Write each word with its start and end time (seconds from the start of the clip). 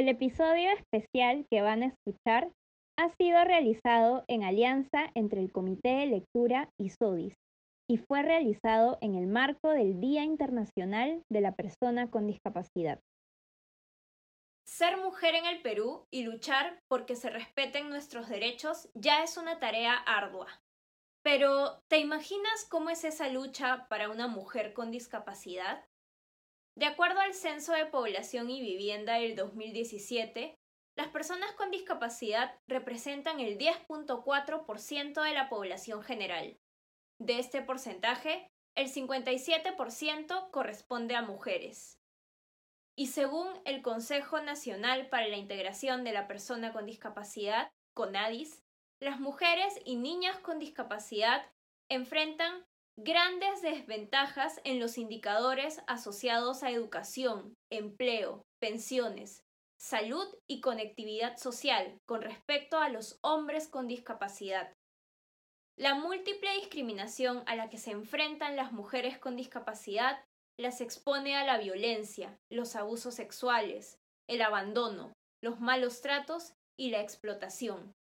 El 0.00 0.08
episodio 0.08 0.70
especial 0.70 1.44
que 1.50 1.60
van 1.60 1.82
a 1.82 1.88
escuchar 1.88 2.50
ha 2.98 3.10
sido 3.18 3.44
realizado 3.44 4.24
en 4.28 4.42
alianza 4.44 5.10
entre 5.14 5.42
el 5.42 5.52
Comité 5.52 5.90
de 5.90 6.06
Lectura 6.06 6.70
y 6.80 6.88
SODIS 6.88 7.34
y 7.86 7.98
fue 7.98 8.22
realizado 8.22 8.96
en 9.02 9.14
el 9.14 9.26
marco 9.26 9.68
del 9.68 10.00
Día 10.00 10.24
Internacional 10.24 11.22
de 11.30 11.42
la 11.42 11.52
Persona 11.52 12.10
con 12.10 12.26
Discapacidad. 12.26 12.98
Ser 14.66 14.96
mujer 14.96 15.34
en 15.34 15.44
el 15.44 15.60
Perú 15.60 16.06
y 16.10 16.22
luchar 16.22 16.80
porque 16.88 17.14
se 17.14 17.28
respeten 17.28 17.90
nuestros 17.90 18.30
derechos 18.30 18.88
ya 18.94 19.22
es 19.22 19.36
una 19.36 19.58
tarea 19.58 19.96
ardua. 19.96 20.48
Pero, 21.22 21.82
¿te 21.90 21.98
imaginas 21.98 22.66
cómo 22.70 22.88
es 22.88 23.04
esa 23.04 23.28
lucha 23.28 23.86
para 23.90 24.08
una 24.08 24.28
mujer 24.28 24.72
con 24.72 24.90
discapacidad? 24.90 25.84
De 26.76 26.86
acuerdo 26.86 27.20
al 27.20 27.34
Censo 27.34 27.72
de 27.72 27.86
Población 27.86 28.50
y 28.50 28.60
Vivienda 28.60 29.14
del 29.14 29.36
2017, 29.36 30.56
las 30.96 31.08
personas 31.08 31.52
con 31.52 31.70
discapacidad 31.70 32.58
representan 32.66 33.40
el 33.40 33.58
10.4% 33.58 35.22
de 35.22 35.34
la 35.34 35.48
población 35.48 36.02
general. 36.02 36.58
De 37.18 37.38
este 37.38 37.62
porcentaje, 37.62 38.50
el 38.76 38.92
57% 38.92 40.50
corresponde 40.50 41.16
a 41.16 41.22
mujeres. 41.22 41.98
Y 42.96 43.08
según 43.08 43.48
el 43.64 43.82
Consejo 43.82 44.40
Nacional 44.40 45.08
para 45.08 45.28
la 45.28 45.36
Integración 45.36 46.04
de 46.04 46.12
la 46.12 46.26
Persona 46.26 46.72
con 46.72 46.86
Discapacidad, 46.86 47.70
CONADIS, 47.94 48.62
las 49.00 49.20
mujeres 49.20 49.80
y 49.84 49.96
niñas 49.96 50.38
con 50.40 50.58
discapacidad 50.58 51.50
enfrentan 51.88 52.64
grandes 52.96 53.62
desventajas 53.62 54.60
en 54.64 54.80
los 54.80 54.98
indicadores 54.98 55.82
asociados 55.86 56.62
a 56.62 56.70
educación, 56.70 57.54
empleo, 57.70 58.42
pensiones, 58.60 59.42
salud 59.78 60.26
y 60.46 60.60
conectividad 60.60 61.38
social 61.38 61.98
con 62.06 62.22
respecto 62.22 62.78
a 62.78 62.88
los 62.90 63.18
hombres 63.22 63.68
con 63.68 63.88
discapacidad. 63.88 64.72
La 65.76 65.94
múltiple 65.94 66.54
discriminación 66.56 67.42
a 67.46 67.56
la 67.56 67.70
que 67.70 67.78
se 67.78 67.90
enfrentan 67.90 68.56
las 68.56 68.72
mujeres 68.72 69.18
con 69.18 69.36
discapacidad 69.36 70.22
las 70.58 70.82
expone 70.82 71.36
a 71.36 71.44
la 71.44 71.56
violencia, 71.56 72.38
los 72.50 72.76
abusos 72.76 73.14
sexuales, 73.14 73.98
el 74.28 74.42
abandono, 74.42 75.14
los 75.42 75.60
malos 75.60 76.02
tratos 76.02 76.52
y 76.78 76.90
la 76.90 77.00
explotación. 77.00 77.94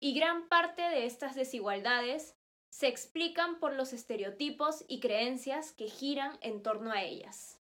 Y 0.00 0.14
gran 0.14 0.48
parte 0.48 0.80
de 0.80 1.04
estas 1.04 1.34
desigualdades 1.34 2.37
se 2.70 2.88
explican 2.88 3.58
por 3.60 3.74
los 3.74 3.92
estereotipos 3.92 4.84
y 4.88 5.00
creencias 5.00 5.72
que 5.72 5.88
giran 5.88 6.32
en 6.42 6.62
torno 6.62 6.92
a 6.92 7.02
ellas. 7.02 7.60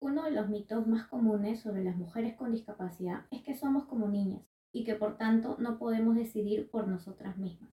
Uno 0.00 0.22
de 0.22 0.30
los 0.30 0.48
mitos 0.48 0.86
más 0.86 1.08
comunes 1.08 1.60
sobre 1.60 1.82
las 1.82 1.96
mujeres 1.96 2.36
con 2.36 2.52
discapacidad 2.52 3.26
es 3.30 3.42
que 3.42 3.56
somos 3.56 3.86
como 3.86 4.08
niñas 4.08 4.46
y 4.72 4.84
que 4.84 4.94
por 4.94 5.16
tanto 5.16 5.56
no 5.58 5.78
podemos 5.78 6.14
decidir 6.14 6.70
por 6.70 6.86
nosotras 6.86 7.36
mismas. 7.36 7.72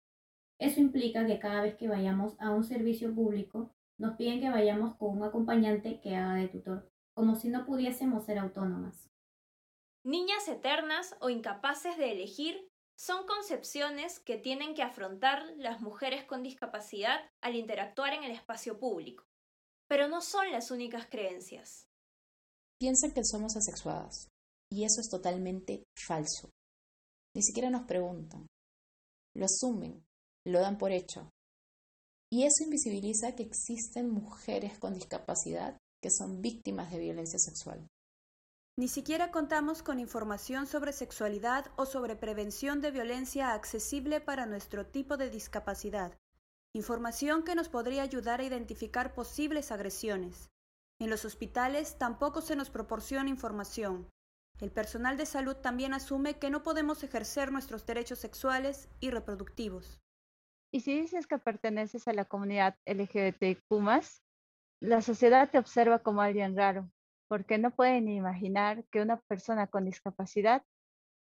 Eso 0.58 0.80
implica 0.80 1.26
que 1.26 1.40
cada 1.40 1.62
vez 1.62 1.76
que 1.76 1.90
vayamos 1.90 2.36
a 2.40 2.52
un 2.52 2.64
servicio 2.64 3.14
público 3.14 3.72
nos 3.98 4.16
piden 4.16 4.40
que 4.40 4.50
vayamos 4.50 4.96
con 4.96 5.18
un 5.18 5.24
acompañante 5.24 6.00
que 6.00 6.16
haga 6.16 6.36
de 6.36 6.48
tutor, 6.48 6.90
como 7.14 7.36
si 7.36 7.50
no 7.50 7.66
pudiésemos 7.66 8.24
ser 8.26 8.40
autónomas. 8.40 9.10
Niñas 10.04 10.48
eternas 10.48 11.16
o 11.20 11.30
incapaces 11.30 11.98
de 11.98 12.12
elegir 12.12 12.70
son 12.98 13.26
concepciones 13.26 14.20
que 14.20 14.38
tienen 14.38 14.76
que 14.76 14.84
afrontar 14.84 15.44
las 15.58 15.82
mujeres 15.82 16.26
con 16.26 16.44
discapacidad 16.44 17.20
al 17.42 17.56
interactuar 17.56 18.14
en 18.14 18.24
el 18.24 18.32
espacio 18.32 18.80
público. 18.80 19.26
Pero 19.88 20.08
no 20.08 20.22
son 20.22 20.52
las 20.52 20.72
únicas 20.72 21.08
creencias. 21.08 21.88
Piensan 22.80 23.12
que 23.12 23.24
somos 23.24 23.56
asexuadas, 23.56 24.28
y 24.72 24.84
eso 24.84 25.02
es 25.02 25.10
totalmente 25.10 25.84
falso. 26.08 26.50
Ni 27.36 27.42
siquiera 27.42 27.70
nos 27.70 27.86
preguntan. 27.86 28.48
Lo 29.36 29.46
asumen, 29.46 30.04
lo 30.46 30.60
dan 30.60 30.78
por 30.78 30.92
hecho. 30.92 31.30
Y 32.32 32.44
eso 32.44 32.64
invisibiliza 32.64 33.36
que 33.36 33.44
existen 33.44 34.10
mujeres 34.10 34.80
con 34.80 34.94
discapacidad 34.94 35.78
que 36.02 36.10
son 36.12 36.42
víctimas 36.42 36.92
de 36.92 37.00
violencia 37.00 37.40
sexual. 37.40 37.88
Ni 38.76 38.88
siquiera 38.88 39.30
contamos 39.30 39.84
con 39.84 40.00
información 40.00 40.66
sobre 40.66 40.94
sexualidad 40.94 41.68
o 41.76 41.86
sobre 41.86 42.16
prevención 42.16 42.82
de 42.82 42.90
violencia 42.90 43.54
accesible 43.54 44.20
para 44.20 44.48
nuestro 44.48 44.88
tipo 44.88 45.16
de 45.16 45.30
discapacidad. 45.30 46.18
Información 46.74 47.44
que 47.44 47.54
nos 47.54 47.70
podría 47.70 48.02
ayudar 48.02 48.42
a 48.42 48.46
identificar 48.46 49.14
posibles 49.14 49.72
agresiones. 49.72 50.50
En 51.00 51.12
los 51.12 51.24
hospitales 51.24 52.00
tampoco 52.00 52.42
se 52.42 52.56
nos 52.56 52.72
proporciona 52.72 53.30
información. 53.30 54.10
El 54.60 54.72
personal 54.72 55.18
de 55.18 55.28
salud 55.28 55.56
también 55.58 55.94
asume 55.94 56.40
que 56.40 56.50
no 56.50 56.64
podemos 56.64 57.04
ejercer 57.04 57.52
nuestros 57.52 57.86
derechos 57.86 58.18
sexuales 58.18 58.90
y 59.00 59.12
reproductivos. 59.12 60.02
Y 60.72 60.80
si 60.80 61.00
dices 61.00 61.28
que 61.28 61.38
perteneces 61.38 62.08
a 62.08 62.14
la 62.14 62.26
comunidad 62.26 62.76
LGBTQ, 62.88 63.70
la 64.80 65.04
sociedad 65.04 65.52
te 65.52 65.60
observa 65.60 66.00
como 66.00 66.22
alguien 66.22 66.58
raro, 66.58 66.90
porque 67.28 67.58
no 67.58 67.72
pueden 67.76 68.08
imaginar 68.08 68.86
que 68.92 69.02
una 69.02 69.20
persona 69.22 69.68
con 69.68 69.86
discapacidad 69.86 70.64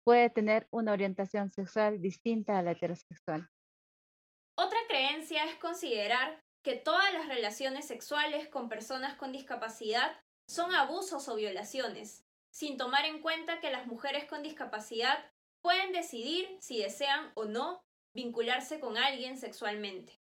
puede 0.04 0.30
tener 0.30 0.66
una 0.70 0.92
orientación 0.92 1.50
sexual 1.50 2.00
distinta 2.00 2.58
a 2.58 2.62
la 2.62 2.72
heterosexual. 2.72 3.48
Otra 4.56 4.78
creencia 4.88 5.44
es 5.44 5.56
considerar 5.56 6.42
que 6.62 6.76
todas 6.76 7.12
las 7.12 7.28
relaciones 7.28 7.86
sexuales 7.86 8.48
con 8.48 8.68
personas 8.68 9.16
con 9.16 9.32
discapacidad 9.32 10.20
son 10.46 10.74
abusos 10.74 11.28
o 11.28 11.36
violaciones, 11.36 12.24
sin 12.50 12.76
tomar 12.76 13.04
en 13.06 13.20
cuenta 13.20 13.60
que 13.60 13.70
las 13.70 13.86
mujeres 13.86 14.26
con 14.26 14.42
discapacidad 14.42 15.18
pueden 15.62 15.92
decidir 15.92 16.56
si 16.60 16.78
desean 16.78 17.32
o 17.34 17.44
no 17.44 17.84
vincularse 18.14 18.78
con 18.78 18.96
alguien 18.96 19.38
sexualmente. 19.38 20.21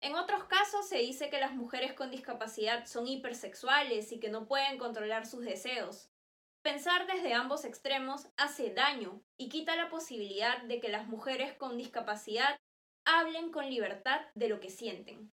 En 0.00 0.14
otros 0.14 0.44
casos 0.44 0.88
se 0.88 0.98
dice 0.98 1.30
que 1.30 1.40
las 1.40 1.54
mujeres 1.54 1.94
con 1.94 2.10
discapacidad 2.10 2.86
son 2.86 3.06
hipersexuales 3.06 4.12
y 4.12 4.20
que 4.20 4.30
no 4.30 4.46
pueden 4.46 4.78
controlar 4.78 5.26
sus 5.26 5.44
deseos. 5.44 6.10
Pensar 6.62 7.06
desde 7.06 7.32
ambos 7.32 7.64
extremos 7.64 8.28
hace 8.36 8.74
daño 8.74 9.22
y 9.36 9.48
quita 9.48 9.76
la 9.76 9.88
posibilidad 9.88 10.62
de 10.64 10.80
que 10.80 10.88
las 10.88 11.06
mujeres 11.06 11.54
con 11.54 11.76
discapacidad 11.76 12.58
hablen 13.04 13.50
con 13.50 13.70
libertad 13.70 14.20
de 14.34 14.48
lo 14.48 14.60
que 14.60 14.70
sienten. 14.70 15.32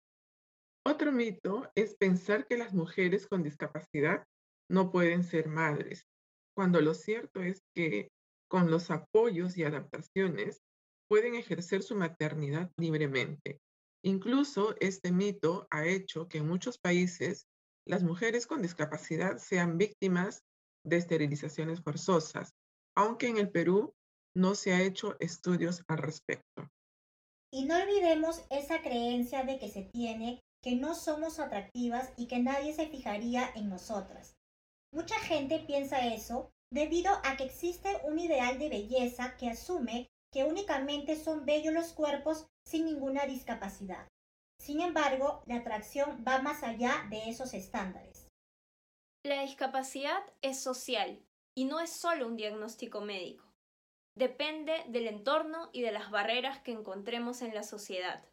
Otro 0.85 1.11
mito 1.11 1.71
es 1.75 1.97
pensar 1.97 2.47
que 2.47 2.59
las 2.59 2.75
mujeres 2.75 3.27
con 3.27 3.43
discapacidad 3.43 4.25
no 4.69 4.91
pueden 4.91 5.25
ser 5.25 5.49
madres, 5.49 6.07
cuando 6.55 6.81
lo 6.81 6.95
cierto 6.95 7.41
es 7.41 7.63
que 7.75 8.11
con 8.49 8.71
los 8.71 8.91
apoyos 8.91 9.57
y 9.57 9.65
adaptaciones 9.65 10.61
pueden 11.09 11.35
ejercer 11.35 11.83
su 11.83 11.95
maternidad 11.95 12.71
libremente 12.77 13.61
Incluso 14.05 14.75
este 14.81 15.13
mito 15.13 15.67
ha 15.71 15.87
hecho 15.87 16.29
que 16.29 16.39
en 16.39 16.49
muchos 16.49 16.79
países 16.79 17.47
las 17.87 18.03
mujeres 18.03 18.47
con 18.47 18.63
discapacidad 18.63 19.39
sean 19.39 19.79
víctimas 19.79 20.43
de 20.85 20.97
esterilizaciones 20.97 21.81
forzosas, 21.81 22.51
aunque 22.97 23.29
en 23.29 23.39
el 23.39 23.51
Perú 23.51 23.95
no 24.35 24.55
se 24.55 24.73
ha 24.73 24.83
hecho 24.83 25.17
estudios 25.21 25.85
al 25.89 25.99
respecto. 25.99 26.69
Y 27.53 27.67
no 27.67 27.77
olvidemos 27.77 28.45
esa 28.51 28.81
creencia 28.83 29.45
de 29.45 29.59
que 29.59 29.69
se 29.69 29.83
tiene 29.83 30.41
que 30.63 30.77
no 30.77 30.95
somos 30.95 31.39
atractivas 31.39 32.13
y 32.17 32.27
que 32.27 32.39
nadie 32.39 32.73
se 32.73 32.89
fijaría 32.89 33.51
en 33.55 33.69
nosotras. 33.69 34.37
Mucha 34.93 35.19
gente 35.19 35.59
piensa 35.67 36.07
eso 36.07 36.51
debido 36.73 37.11
a 37.25 37.37
que 37.37 37.45
existe 37.45 37.89
un 38.05 38.19
ideal 38.19 38.59
de 38.59 38.69
belleza 38.69 39.37
que 39.37 39.51
asume 39.51 40.09
que 40.33 40.45
únicamente 40.45 41.15
son 41.17 41.45
bellos 41.45 41.75
los 41.75 41.93
cuerpos 41.93 42.47
sin 42.67 42.87
ninguna 42.87 43.27
discapacidad. 43.27 44.09
Sin 44.59 44.81
embargo, 44.81 45.43
la 45.47 45.57
atracción 45.57 46.25
va 46.27 46.41
más 46.41 46.63
allá 46.63 47.07
de 47.11 47.29
esos 47.29 47.53
estándares. 47.53 48.29
La 49.25 49.43
discapacidad 49.43 50.23
es 50.41 50.61
social 50.61 51.23
y 51.55 51.67
no 51.67 51.81
es 51.81 51.91
solo 51.91 52.27
un 52.27 52.37
diagnóstico 52.37 53.01
médico. 53.01 53.53
Depende 54.17 54.85
del 54.89 55.07
entorno 55.07 55.71
y 55.73 55.83
de 55.83 55.93
las 55.93 56.11
barreras 56.11 56.61
que 56.61 56.73
encontremos 56.73 57.43
en 57.43 57.55
la 57.55 57.63
sociedad. 57.63 58.25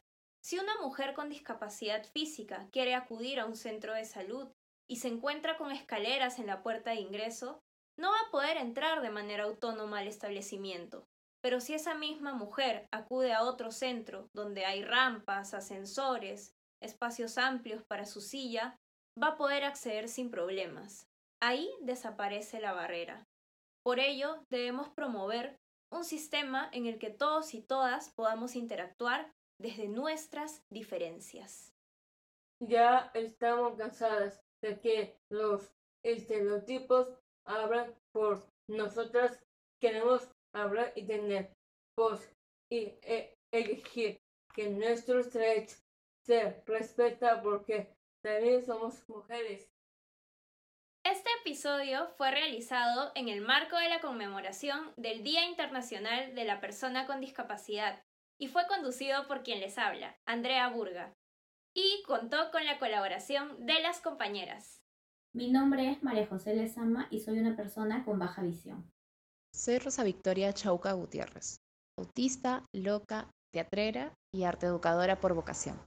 Si 0.41 0.57
una 0.57 0.79
mujer 0.81 1.13
con 1.13 1.29
discapacidad 1.29 2.05
física 2.05 2.69
quiere 2.71 2.95
acudir 2.95 3.39
a 3.39 3.45
un 3.45 3.55
centro 3.55 3.93
de 3.93 4.05
salud 4.05 4.49
y 4.87 4.97
se 4.97 5.09
encuentra 5.09 5.57
con 5.57 5.71
escaleras 5.71 6.39
en 6.39 6.47
la 6.47 6.63
puerta 6.63 6.91
de 6.91 7.01
ingreso, 7.01 7.59
no 7.97 8.11
va 8.11 8.19
a 8.27 8.31
poder 8.31 8.57
entrar 8.57 9.01
de 9.01 9.09
manera 9.09 9.43
autónoma 9.43 9.99
al 9.99 10.07
establecimiento, 10.07 11.08
pero 11.41 11.61
si 11.61 11.73
esa 11.73 11.95
misma 11.95 12.33
mujer 12.33 12.87
acude 12.91 13.33
a 13.33 13.43
otro 13.43 13.71
centro 13.71 14.29
donde 14.33 14.65
hay 14.65 14.83
rampas, 14.83 15.53
ascensores, 15.53 16.53
espacios 16.81 17.37
amplios 17.37 17.83
para 17.83 18.05
su 18.05 18.21
silla, 18.21 18.77
va 19.21 19.29
a 19.29 19.37
poder 19.37 19.63
acceder 19.63 20.07
sin 20.09 20.31
problemas. 20.31 21.07
Ahí 21.41 21.69
desaparece 21.81 22.59
la 22.59 22.73
barrera. 22.73 23.27
Por 23.83 23.99
ello, 23.99 24.43
debemos 24.49 24.89
promover 24.89 25.57
un 25.91 26.03
sistema 26.03 26.69
en 26.71 26.85
el 26.85 26.99
que 26.99 27.09
todos 27.09 27.53
y 27.53 27.61
todas 27.61 28.11
podamos 28.11 28.55
interactuar 28.55 29.31
desde 29.59 29.87
nuestras 29.87 30.63
diferencias. 30.69 31.73
Ya 32.61 33.11
estamos 33.13 33.77
cansadas 33.77 34.41
de 34.61 34.79
que 34.79 35.17
los 35.29 35.73
estereotipos 36.03 37.07
hablan 37.45 37.95
por 38.11 38.45
nosotras 38.67 39.39
queremos 39.81 40.29
hablar 40.53 40.93
y 40.95 41.05
tener 41.05 41.53
voz 41.95 42.27
y 42.69 42.93
e, 43.01 43.37
elegir 43.51 44.21
que 44.53 44.69
nuestros 44.69 45.31
derechos 45.33 45.83
se 46.25 46.61
respetan 46.65 47.41
porque 47.41 47.95
también 48.21 48.65
somos 48.65 49.07
mujeres. 49.09 49.69
Este 51.03 51.29
episodio 51.41 52.09
fue 52.17 52.29
realizado 52.29 53.11
en 53.15 53.29
el 53.29 53.41
marco 53.41 53.77
de 53.77 53.89
la 53.89 54.01
conmemoración 54.01 54.93
del 54.97 55.23
Día 55.23 55.45
Internacional 55.45 56.35
de 56.35 56.45
la 56.45 56.59
Persona 56.59 57.07
con 57.07 57.21
Discapacidad 57.21 58.03
y 58.37 58.47
fue 58.47 58.67
conducido 58.67 59.27
por 59.27 59.43
quien 59.43 59.59
les 59.59 59.77
habla, 59.77 60.19
Andrea 60.25 60.69
Burga, 60.69 61.15
y 61.73 62.03
contó 62.05 62.51
con 62.51 62.65
la 62.65 62.79
colaboración 62.79 63.65
de 63.65 63.81
las 63.81 64.01
compañeras. 64.01 64.81
Mi 65.33 65.49
nombre 65.51 65.89
es 65.89 66.03
María 66.03 66.27
José 66.27 66.55
Lezama 66.55 67.07
y 67.11 67.19
soy 67.19 67.39
una 67.39 67.55
persona 67.55 68.03
con 68.03 68.19
baja 68.19 68.41
visión. 68.41 68.91
Soy 69.59 69.77
Rosa 69.77 70.05
Victoria 70.05 70.53
Chauca 70.53 70.93
Gutiérrez, 70.93 71.59
autista, 71.97 72.65
loca, 72.71 73.29
teatrera 73.51 74.13
y 74.33 74.45
arte 74.45 74.67
educadora 74.67 75.19
por 75.19 75.33
vocación. 75.33 75.77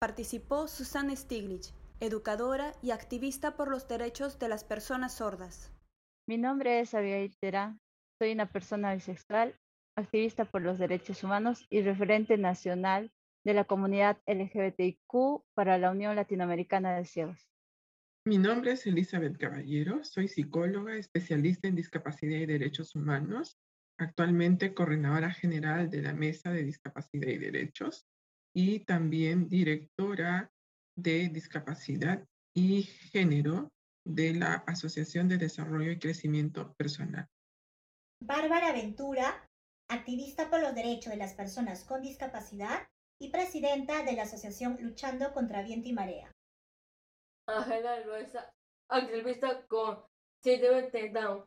Participó 0.00 0.66
Susan 0.66 1.14
Stiglitz, 1.14 1.74
educadora 2.00 2.72
y 2.80 2.92
activista 2.92 3.54
por 3.54 3.68
los 3.68 3.86
derechos 3.86 4.38
de 4.38 4.48
las 4.48 4.64
personas 4.64 5.12
sordas. 5.12 5.74
Mi 6.26 6.38
nombre 6.38 6.80
es 6.80 6.94
Abigail 6.94 7.36
Terán, 7.38 7.80
soy 8.18 8.32
una 8.32 8.50
persona 8.50 8.94
bisexual, 8.94 9.54
activista 9.98 10.46
por 10.46 10.62
los 10.62 10.78
derechos 10.78 11.22
humanos 11.22 11.66
y 11.68 11.82
referente 11.82 12.38
nacional 12.38 13.12
de 13.44 13.52
la 13.52 13.64
comunidad 13.64 14.16
LGBTIQ 14.26 15.44
para 15.54 15.76
la 15.76 15.90
Unión 15.90 16.16
Latinoamericana 16.16 16.96
de 16.96 17.04
Ciegos. 17.04 17.46
Mi 18.26 18.38
nombre 18.38 18.72
es 18.72 18.84
Elizabeth 18.88 19.38
Caballero, 19.38 20.02
soy 20.02 20.26
psicóloga, 20.26 20.96
especialista 20.96 21.68
en 21.68 21.76
discapacidad 21.76 22.38
y 22.38 22.46
derechos 22.46 22.96
humanos, 22.96 23.56
actualmente 24.00 24.74
coordinadora 24.74 25.30
general 25.30 25.88
de 25.90 26.02
la 26.02 26.12
Mesa 26.12 26.50
de 26.50 26.64
Discapacidad 26.64 27.28
y 27.28 27.38
Derechos 27.38 28.04
y 28.52 28.80
también 28.80 29.48
directora 29.48 30.50
de 30.98 31.28
Discapacidad 31.28 32.26
y 32.52 32.82
Género 32.82 33.70
de 34.04 34.34
la 34.34 34.54
Asociación 34.66 35.28
de 35.28 35.38
Desarrollo 35.38 35.92
y 35.92 36.00
Crecimiento 36.00 36.74
Personal. 36.74 37.28
Bárbara 38.20 38.72
Ventura, 38.72 39.48
activista 39.88 40.50
por 40.50 40.60
los 40.60 40.74
derechos 40.74 41.12
de 41.12 41.18
las 41.18 41.34
personas 41.34 41.84
con 41.84 42.02
discapacidad 42.02 42.88
y 43.20 43.30
presidenta 43.30 44.02
de 44.02 44.14
la 44.14 44.24
Asociación 44.24 44.78
Luchando 44.80 45.32
contra 45.32 45.62
Viento 45.62 45.88
y 45.88 45.92
Marea. 45.92 46.35
Ángela 47.46 48.00
Loesa, 48.00 48.52
activista 48.88 49.64
con 49.68 50.04
síndrome 50.42 50.90
de 50.90 51.08
Down 51.10 51.44